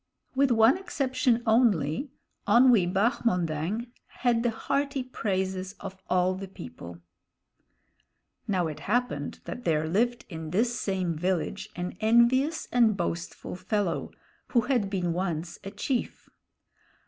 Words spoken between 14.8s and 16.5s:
been once a chief.